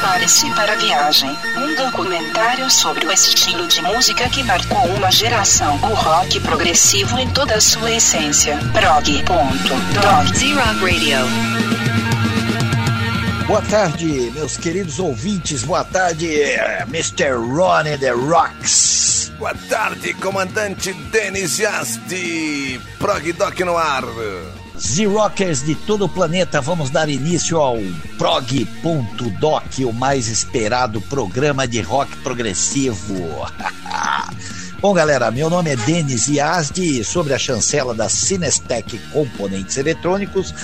[0.00, 1.30] Prepare-se para a viagem.
[1.58, 5.74] Um documentário sobre o estilo de música que marcou uma geração.
[5.76, 8.58] O rock progressivo em toda a sua essência.
[8.72, 10.38] Prog.dog.
[10.38, 11.18] Z-Rock Radio.
[13.46, 15.64] Boa tarde, meus queridos ouvintes.
[15.64, 16.44] Boa tarde,
[16.88, 17.32] Mr.
[17.34, 19.30] Ronnie The Rocks.
[19.38, 22.80] Boa tarde, comandante Denis Yasti.
[22.98, 24.04] Prog Doc no ar.
[24.80, 27.76] Z-Rockers de todo o planeta, vamos dar início ao
[28.16, 33.14] prog.doc, o mais esperado programa de rock progressivo.
[34.80, 40.54] Bom, galera, meu nome é Denis Yazdi, sobre a chancela da Cinestec Componentes Eletrônicos,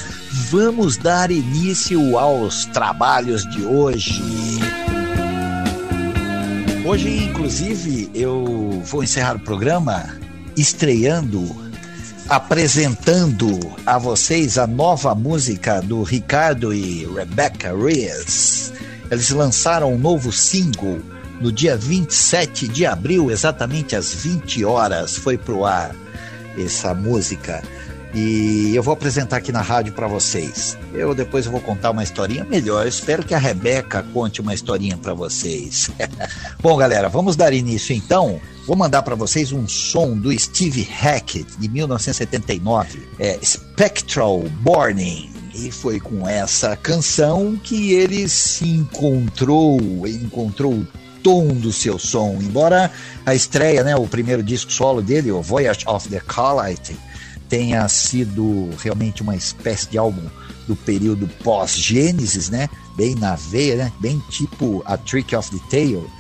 [0.51, 4.23] vamos dar início aos trabalhos de hoje.
[6.87, 10.09] Hoje, inclusive, eu vou encerrar o programa
[10.57, 11.66] estreando
[12.29, 18.73] apresentando a vocês a nova música do Ricardo e Rebecca Reyes.
[19.11, 21.01] Eles lançaram um novo single
[21.41, 25.95] no dia 27 de abril, exatamente às 20 horas, foi pro ar
[26.59, 27.63] essa música.
[28.18, 30.78] E eu vou apresentar aqui na rádio para vocês.
[30.95, 32.84] Eu depois eu vou contar uma historinha melhor.
[32.84, 35.90] Eu espero que a Rebeca conte uma historinha para vocês.
[36.62, 41.46] Bom, galera, vamos dar início então Vou mandar para vocês um som do Steve Hackett,
[41.56, 45.30] de 1979, é Spectral Morning.
[45.54, 50.87] E foi com essa canção que ele se encontrou, encontrou o
[51.22, 52.38] tom do seu som.
[52.42, 52.90] Embora
[53.24, 56.96] a estreia, né, o primeiro disco solo dele, o Voyage of the Calite,
[57.49, 60.23] tenha sido realmente uma espécie de álbum
[60.66, 62.69] do período pós-Gênesis, né?
[62.97, 63.93] Bem na veia, né?
[64.00, 66.11] Bem tipo A Trick of the Tail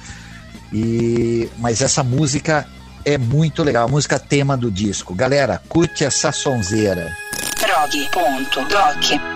[0.72, 2.66] e mas essa música
[3.04, 5.14] é muito legal, a música tema do disco.
[5.14, 7.16] Galera, curte essa sonzeira.
[7.58, 9.35] Prog.doc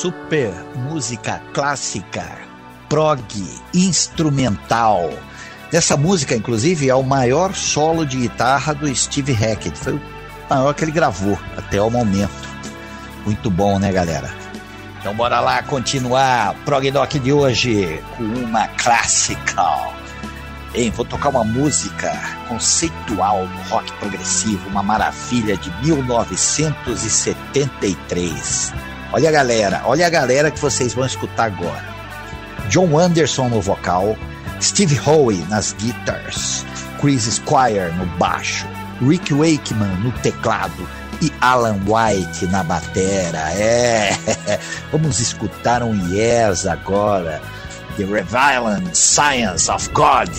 [0.00, 2.24] super música clássica,
[2.88, 3.20] prog,
[3.74, 5.10] instrumental.
[5.72, 9.76] Essa música, inclusive, é o maior solo de guitarra do Steve Hackett.
[9.76, 10.00] Foi o
[10.48, 12.48] maior que ele gravou até o momento.
[13.24, 14.32] Muito bom, né, galera?
[15.00, 19.64] Então bora lá continuar Prog Doc de hoje com uma clássica.
[20.76, 28.72] Hein, vou tocar uma música conceitual do rock progressivo, uma maravilha de 1973.
[29.12, 31.84] Olha a galera, olha a galera que vocês vão escutar agora.
[32.68, 34.16] John Anderson no vocal,
[34.60, 36.64] Steve Howe nas guitars,
[37.00, 38.66] Chris Squire no baixo,
[39.00, 40.86] Rick Wakeman no teclado
[41.22, 43.50] e Alan White na batera.
[43.54, 44.10] É,
[44.92, 47.40] vamos escutar um Yes agora.
[47.96, 50.30] The Revival Science of God.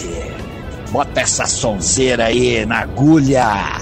[0.92, 3.79] Bota essa sonzeira aí na agulha.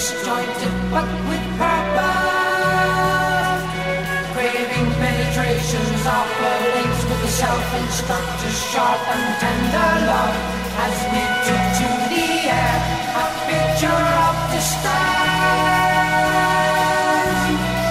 [0.00, 2.08] disjointed but with purpose.
[4.32, 6.26] Craving penetrations of
[6.72, 10.36] links with the self-instructor's sharp and tender love
[10.88, 12.76] As we took to the air,
[13.12, 15.20] a picture of distress.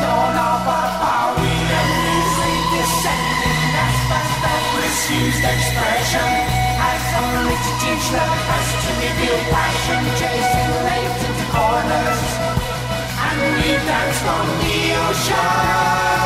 [0.02, 6.30] Dawn off our power, we uneasily descending as fast as misused expression.
[6.90, 11.19] as only to teach the past to reveal passion, chasing late
[11.54, 12.22] corners,
[13.26, 14.78] and we dance from the
[15.08, 16.19] ocean.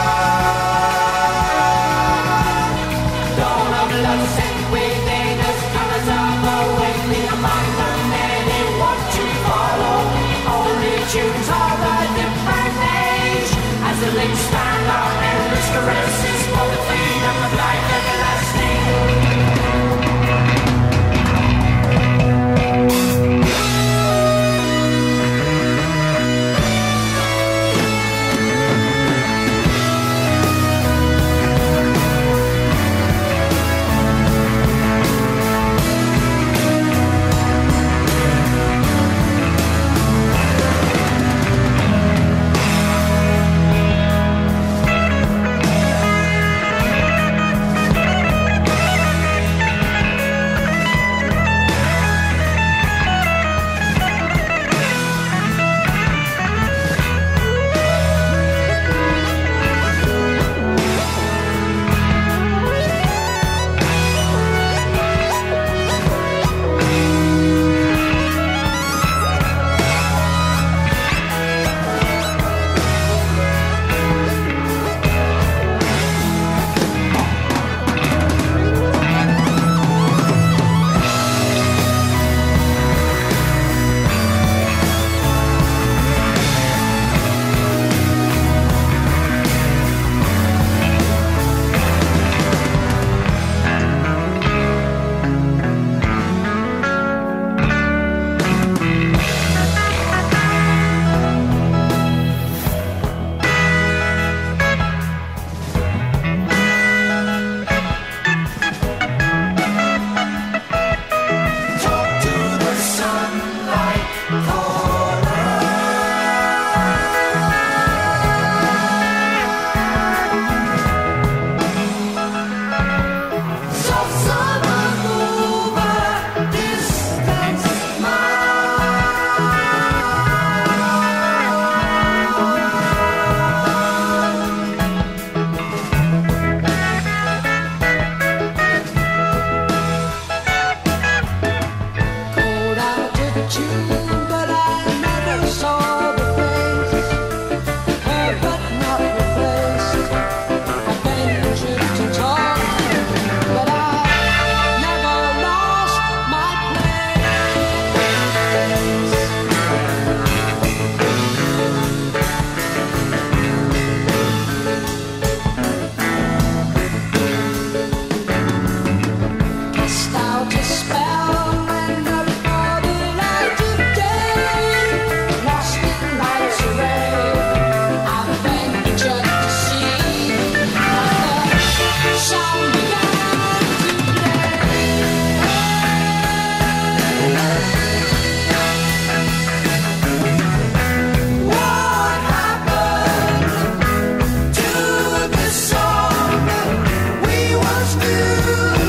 [198.13, 198.82] you.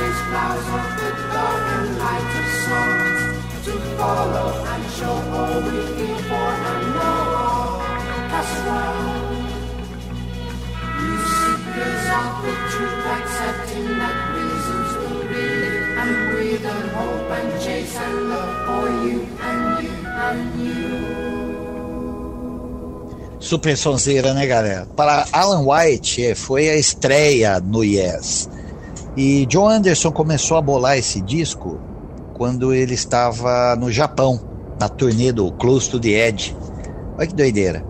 [0.00, 3.20] Chase clouds of the dark and light of songs
[3.66, 7.72] to follow and show all we feel for and know all
[8.30, 9.04] that's wrong.
[11.04, 15.48] You seekers of the truth, accepting that reasons will be,
[16.00, 19.92] and breathe and hope and chase and look for you and you
[20.28, 20.80] and you.
[23.38, 24.86] Super sonzeira, né, galera?
[24.96, 28.48] Para Alan White, foi a estreia no Yes.
[29.16, 31.80] E John Anderson começou a bolar esse disco
[32.34, 34.40] quando ele estava no Japão,
[34.78, 36.56] na turnê do Close to the Edge.
[37.18, 37.84] Olha que doideira.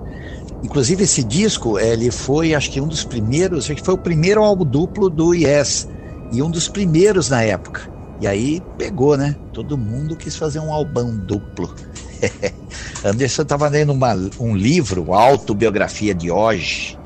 [0.63, 4.43] Inclusive esse disco, ele foi, acho que um dos primeiros, acho que foi o primeiro
[4.43, 5.89] álbum duplo do Yes
[6.33, 7.89] e um dos primeiros na época.
[8.21, 9.37] E aí pegou, né?
[9.53, 11.75] Todo mundo quis fazer um albão duplo.
[13.05, 16.99] Anderson estava lendo uma, um livro, Autobiografia de hoje,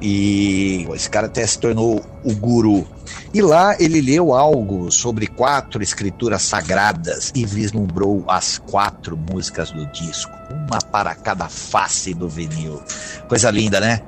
[0.00, 2.86] e esse cara até se tornou o guru.
[3.32, 9.86] E lá ele leu algo sobre quatro escrituras sagradas e vislumbrou as quatro músicas do
[9.86, 12.80] disco, uma para cada face do vinil.
[13.28, 14.00] Coisa linda, né?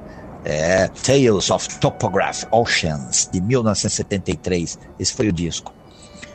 [0.44, 4.78] É, Tales of Topograph Oceans, de 1973.
[4.98, 5.72] Esse foi o disco.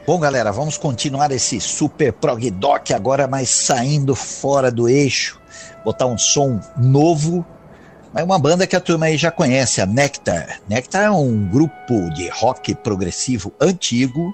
[0.06, 5.40] Bom, galera, vamos continuar esse super prog doc agora, mas saindo fora do eixo,
[5.86, 7.46] botar um som novo,
[8.14, 10.60] mas uma banda que a turma aí já conhece, a Nectar.
[10.68, 14.34] Nectar é um grupo de rock progressivo antigo,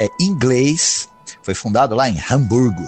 [0.00, 1.08] é inglês,
[1.42, 2.84] foi fundado lá em Hamburgo,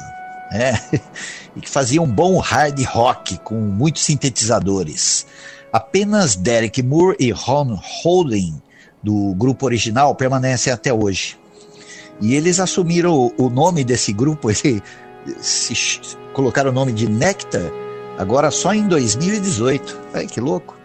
[0.53, 0.81] né?
[1.57, 5.27] e que fazia um bom hard rock com muitos sintetizadores.
[5.73, 8.61] Apenas Derek Moore e Ron Holding,
[9.03, 11.39] do grupo original, permanecem até hoje.
[12.21, 14.83] E eles assumiram o, nome desse grupo, eles
[15.41, 16.01] se,
[16.35, 17.73] colocaram o nome de Nectar,
[18.19, 19.99] agora só em 2018.
[20.15, 20.77] Ai, que louco.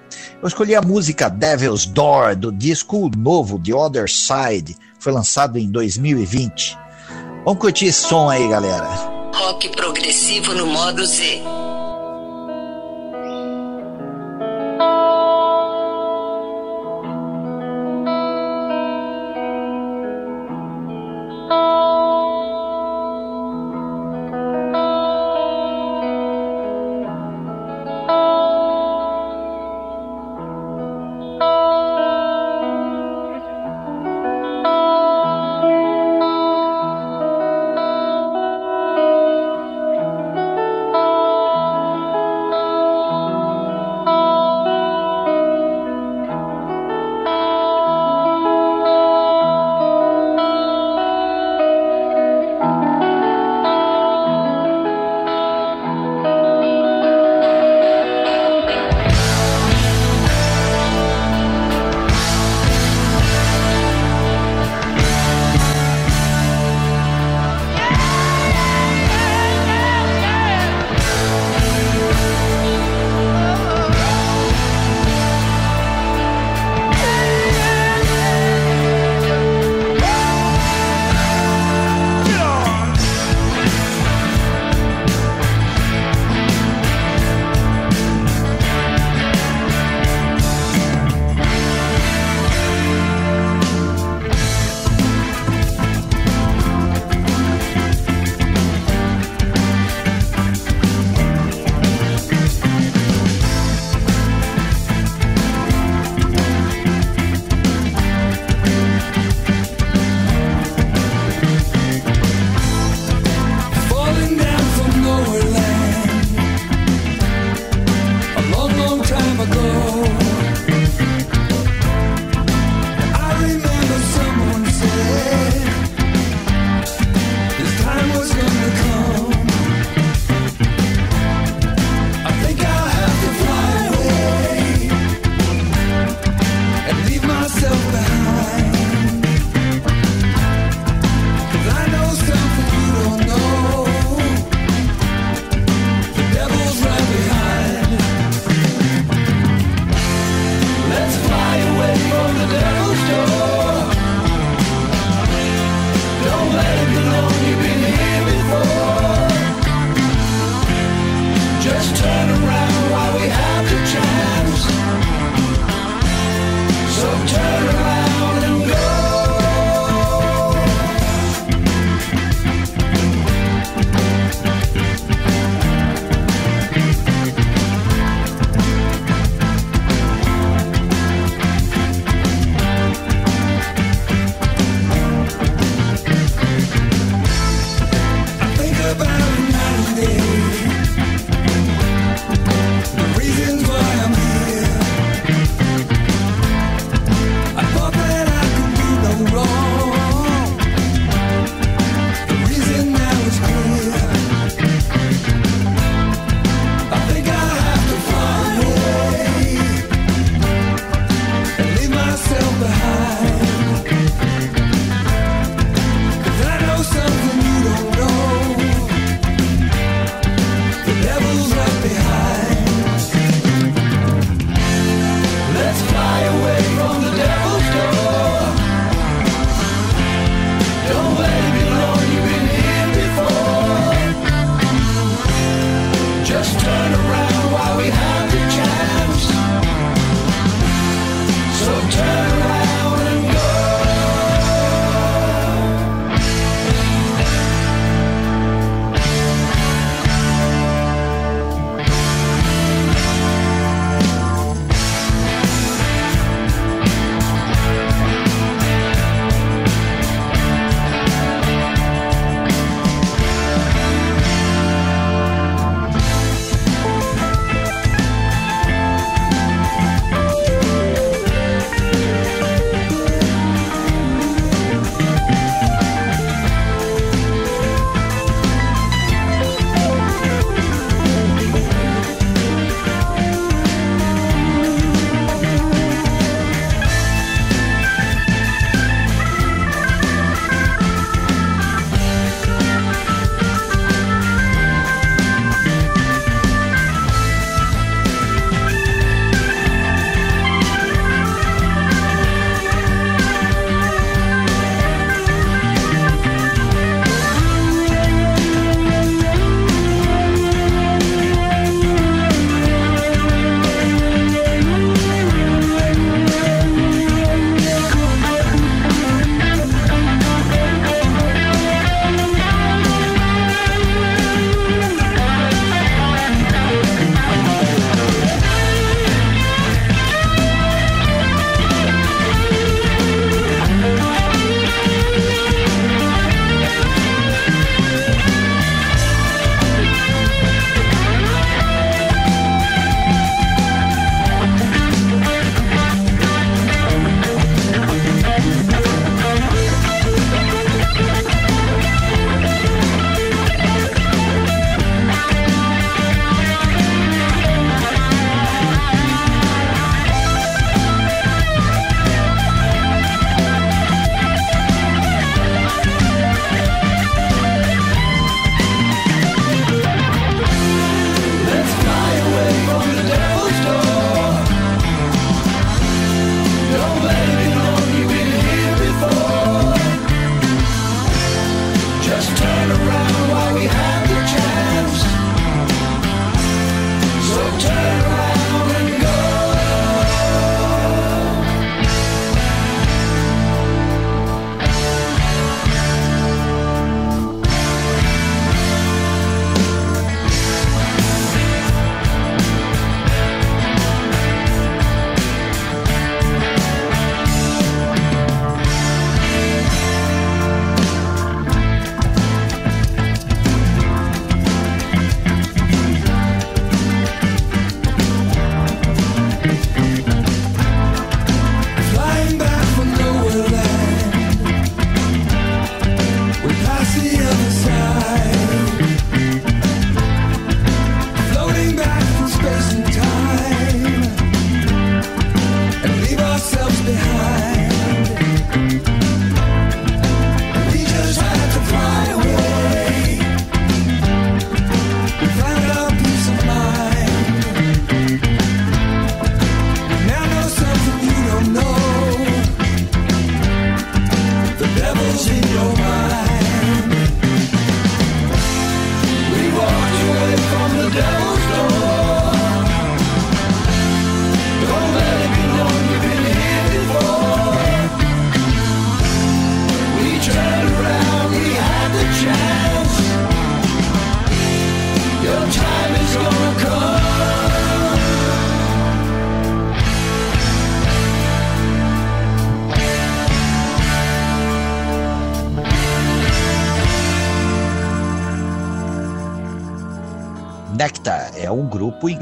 [0.41, 5.69] Eu escolhi a música Devil's Door, do disco novo The Other Side, foi lançado em
[5.69, 6.77] 2020.
[7.43, 8.87] Vamos curtir esse som aí, galera.
[9.33, 11.41] Rock progressivo no modo Z.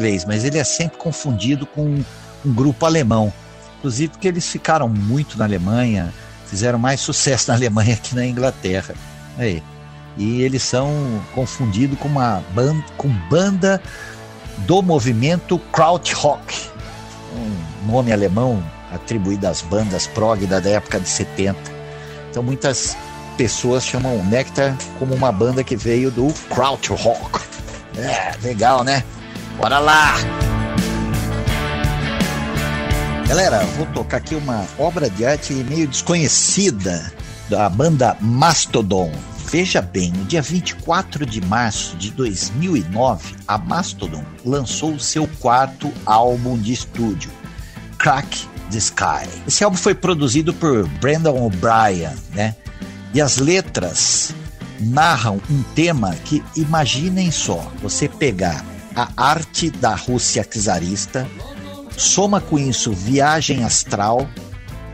[0.03, 2.03] inglês, mas ele é sempre confundido com
[2.45, 3.31] um grupo alemão.
[3.77, 6.13] Inclusive porque eles ficaram muito na Alemanha,
[6.45, 8.93] fizeram mais sucesso na Alemanha que na Inglaterra.
[9.37, 9.63] Aí.
[10.15, 10.91] E eles são
[11.33, 13.81] confundidos com uma banda, com banda
[14.59, 16.69] do movimento Krautrock,
[17.35, 21.57] um nome alemão atribuído às bandas prog da época de 70.
[22.29, 22.95] Então muitas
[23.35, 27.41] pessoas chamam o Nectar como uma banda que veio do Krautrock.
[27.97, 29.03] É, legal, né?
[29.57, 30.15] Bora lá!
[33.27, 37.11] Galera, vou tocar aqui uma obra de arte meio desconhecida
[37.49, 39.11] da banda Mastodon.
[39.49, 45.91] Veja bem, no dia 24 de março de 2009, a Mastodon lançou o seu quarto
[46.05, 47.31] álbum de estúdio,
[47.97, 49.29] Crack the Sky.
[49.47, 52.55] Esse álbum foi produzido por Brandon O'Brien, né?
[53.13, 54.33] E as letras
[54.79, 58.65] narram um tema que, imaginem só, você pegar
[58.95, 61.27] a arte da Rússia czarista,
[61.97, 64.27] soma com isso viagem astral,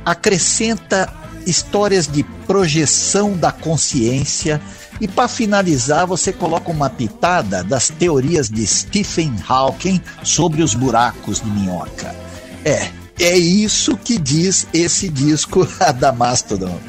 [0.06, 1.14] acrescenta
[1.46, 4.62] histórias de projeção da consciência
[5.00, 11.40] e para finalizar você coloca uma pitada das teorias de Stephen Hawking sobre os buracos
[11.40, 12.14] de minhoca.
[12.66, 12.90] É,
[13.20, 15.68] é isso que diz esse disco
[16.00, 16.80] da Mastodon.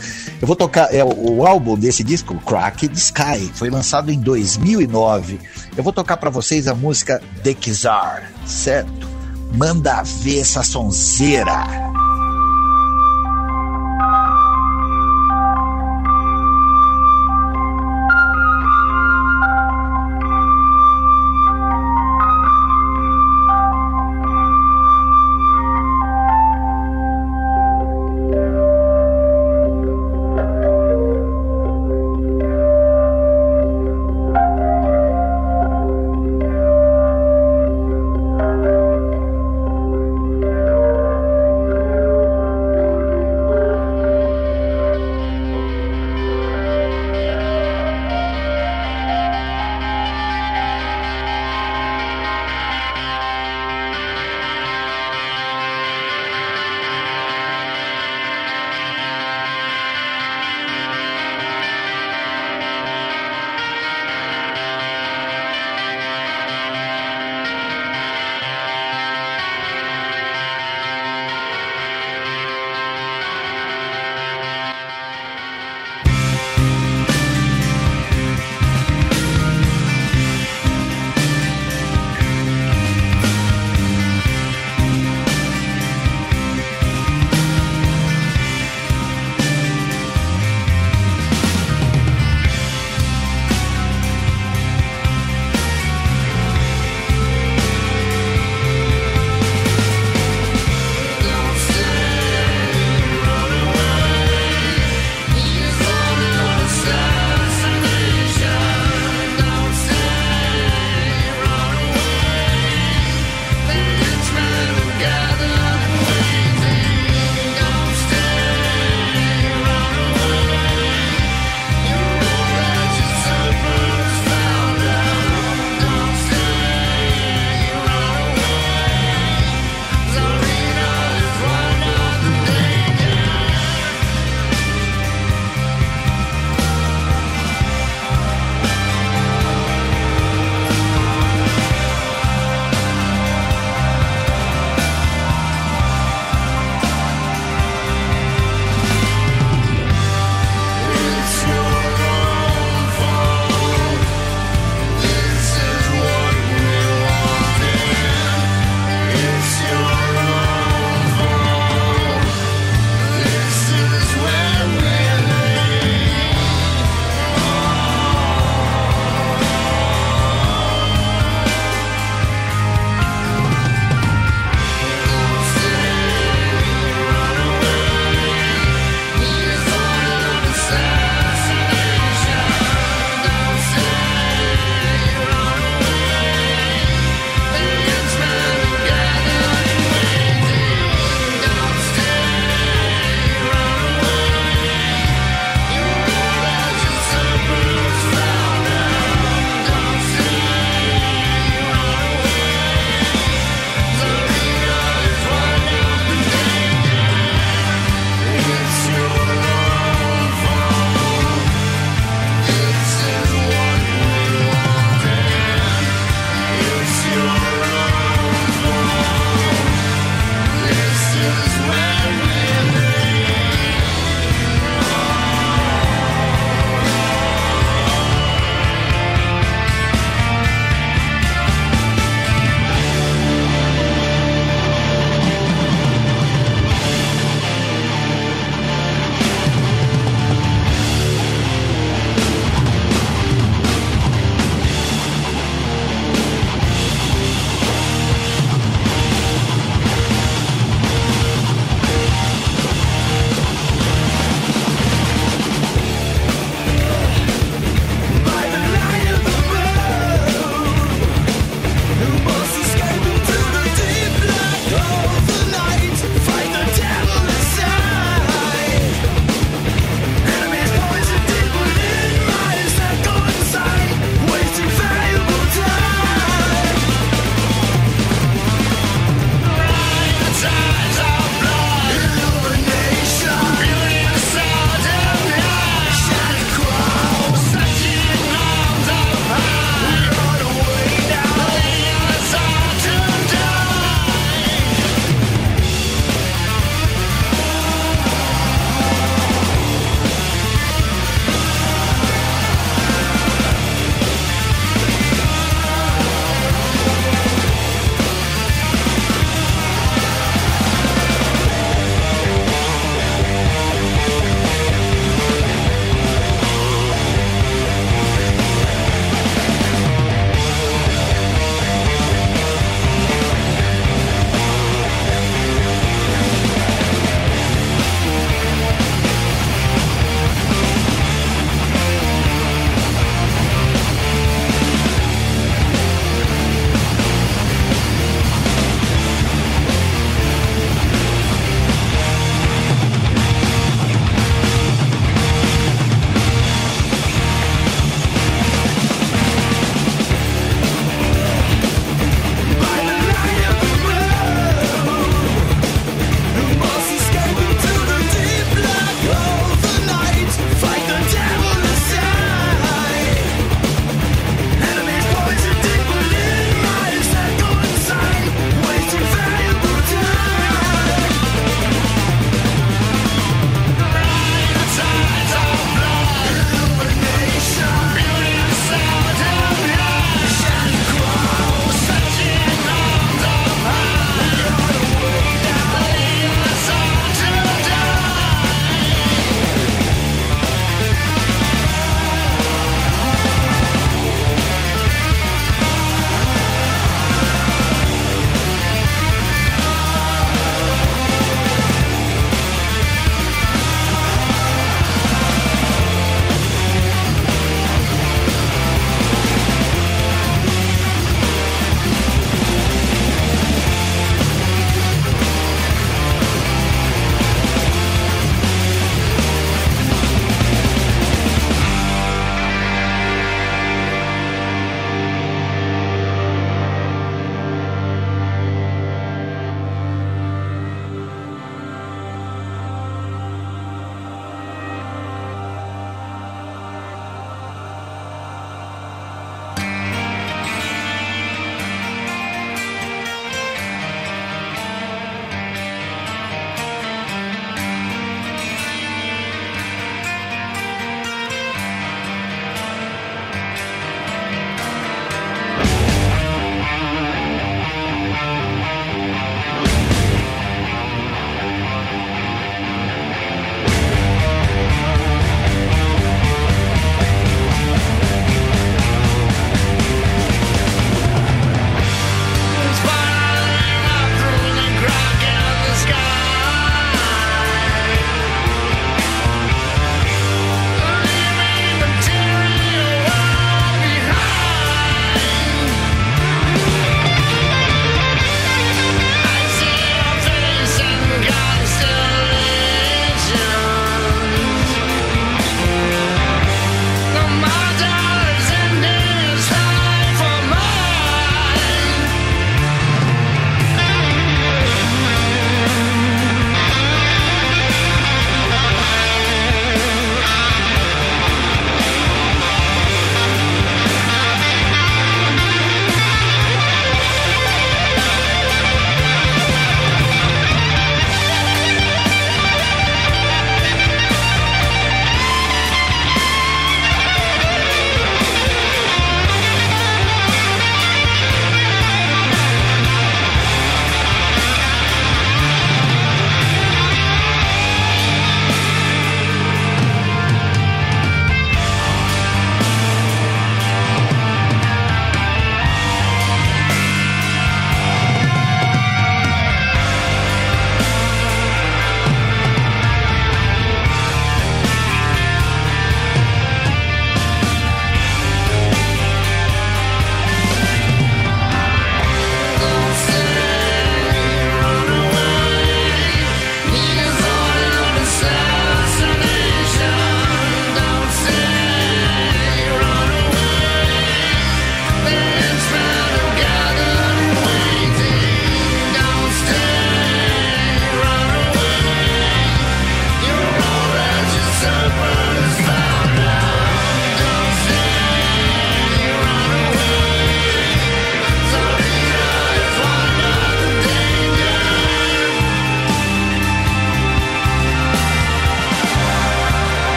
[0.41, 5.39] Eu vou tocar, é o, álbum desse disco, Crack the Sky, foi lançado em 2009.
[5.77, 9.09] Eu vou tocar para vocês a música The Kizar, certo?
[9.53, 11.90] Manda ver essa sonzeira.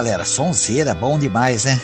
[0.00, 1.78] Galera, sonzeira, bom demais, né?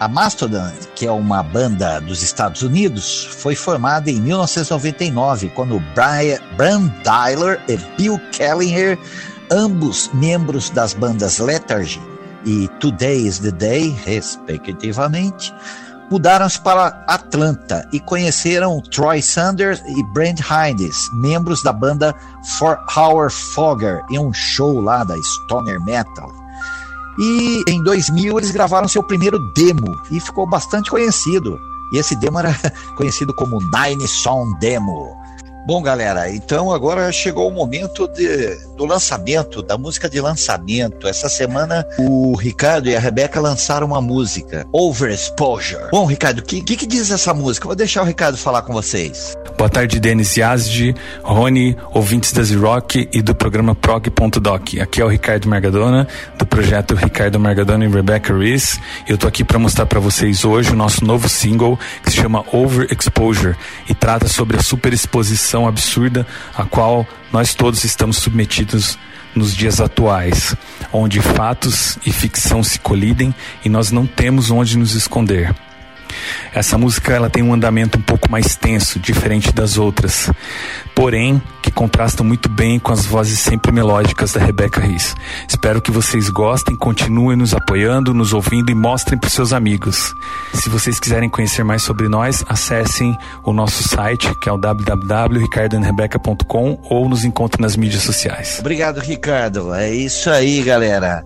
[0.00, 6.40] A Mastodon, que é uma banda dos Estados Unidos, foi formada em 1999, quando Brian,
[6.56, 8.98] Bram Dyler e Bill Kelliher,
[9.52, 12.02] ambos membros das bandas Lethargy
[12.44, 15.54] e Today is the Day, respectivamente,
[16.10, 22.16] mudaram-se para Atlanta e conheceram Troy Sanders e Brent Hines, membros da banda
[22.58, 26.39] For Hour Fogger, em um show lá da Stoner Metal.
[27.18, 31.58] E em 2000 eles gravaram seu primeiro demo e ficou bastante conhecido.
[31.92, 32.54] E esse demo era
[32.96, 33.60] conhecido como
[34.06, 35.19] Song Demo.
[35.70, 41.06] Bom, galera, então agora chegou o momento de, do lançamento, da música de lançamento.
[41.06, 45.84] Essa semana o Ricardo e a Rebeca lançaram uma música, Overexposure.
[45.92, 47.68] Bom, Ricardo, o que, que, que, diz essa música?
[47.68, 49.38] Vou deixar o Ricardo falar com vocês.
[49.56, 50.92] Boa tarde, Denis Yazdi,
[51.22, 54.74] Rony, ouvintes da Z-Rock e do programa Prog.doc.
[54.80, 58.80] Aqui é o Ricardo Margadona, do projeto Ricardo Margadona e Rebecca Reese.
[59.06, 62.44] Eu tô aqui para mostrar para vocês hoje o nosso novo single que se chama
[62.50, 63.54] Overexposure
[63.88, 68.98] e trata sobre a superexposição absurda a qual nós todos estamos submetidos
[69.34, 70.56] nos dias atuais,
[70.92, 73.34] onde fatos e ficção se colidem
[73.64, 75.54] e nós não temos onde nos esconder.
[76.52, 80.30] Essa música ela tem um andamento um pouco mais tenso, diferente das outras,
[81.00, 85.14] porém que contrastam muito bem com as vozes sempre melódicas da Rebecca Riz.
[85.48, 90.14] Espero que vocês gostem, continuem nos apoiando, nos ouvindo e mostrem para seus amigos.
[90.52, 96.78] Se vocês quiserem conhecer mais sobre nós, acessem o nosso site, que é o www.ricardoandrebeca.com
[96.90, 98.58] ou nos encontrem nas mídias sociais.
[98.60, 99.72] Obrigado, Ricardo.
[99.72, 101.24] É isso aí, galera.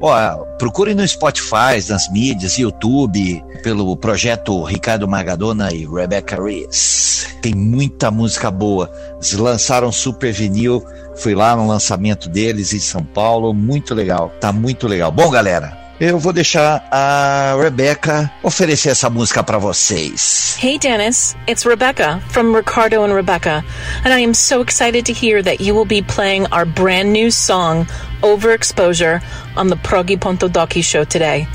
[0.00, 7.28] Ó, procure no Spotify, nas mídias, YouTube, pelo projeto Ricardo Magadona e Rebecca Reese.
[7.42, 8.90] Tem muita música boa.
[9.16, 10.82] Eles lançaram Super Vinil,
[11.16, 14.32] fui lá no lançamento deles em São Paulo, muito legal.
[14.40, 15.12] Tá muito legal.
[15.12, 20.56] Bom, galera, eu vou deixar a Rebecca oferecer essa música para vocês.
[20.58, 23.62] Hey Dennis, it's Rebecca from Ricardo and Rebecca,
[24.02, 27.30] and I am so excited to hear that you will be playing our brand new
[27.30, 27.86] song
[28.22, 29.22] Overexposure
[29.58, 31.46] on the Proggy Ponto Doki show today.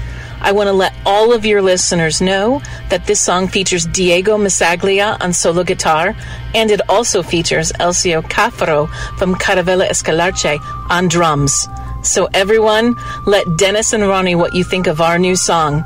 [0.41, 5.17] I want to let all of your listeners know that this song features Diego Misaglia
[5.21, 6.15] on solo guitar,
[6.53, 10.59] and it also features Elcio Cafaro from Caravella Escalarche
[10.91, 11.67] on drums.
[12.05, 15.83] So, everyone, let Dennis and Ronnie what you think of our new song.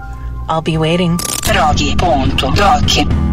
[0.47, 1.17] I'll be waiting.
[1.17, 3.28] Prog.doc.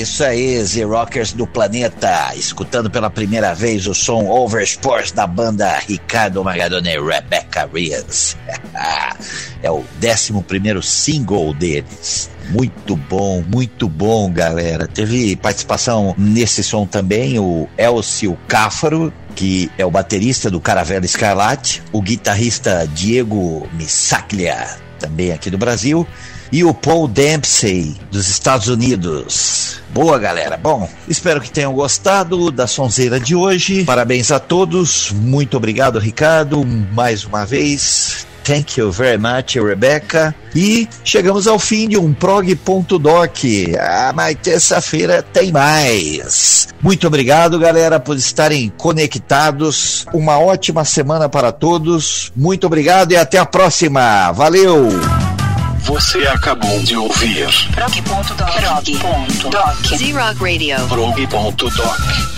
[0.00, 6.44] isso aí, Z-Rockers do planeta, escutando pela primeira vez o som Oversport da banda Ricardo
[6.44, 8.36] Magadona e Rebecca Rias.
[9.62, 12.30] é o 11 primeiro single deles.
[12.50, 14.86] Muito bom, muito bom, galera.
[14.86, 21.82] Teve participação nesse som também o Elcio Cáfaro, que é o baterista do Caravela Escarlate,
[21.92, 26.06] o guitarrista Diego Missaglia, também aqui do Brasil,
[26.52, 29.80] e o Paul Dempsey, dos Estados Unidos.
[29.90, 30.56] Boa, galera.
[30.56, 33.84] Bom, espero que tenham gostado da sonzeira de hoje.
[33.84, 35.10] Parabéns a todos.
[35.12, 38.26] Muito obrigado, Ricardo, mais uma vez.
[38.48, 40.34] Thank you very much, Rebecca.
[40.54, 43.38] E chegamos ao fim de um prog.doc.
[43.78, 46.68] Ah, mas terça-feira tem mais.
[46.80, 50.06] Muito obrigado, galera, por estarem conectados.
[50.14, 52.32] Uma ótima semana para todos.
[52.34, 54.32] Muito obrigado e até a próxima.
[54.32, 54.88] Valeu!
[55.88, 58.60] Você acabou de ouvir Prog.doc.
[58.60, 59.96] Prog.doc.
[59.96, 60.86] Z-Rock Radio.
[60.86, 62.37] prog.doc.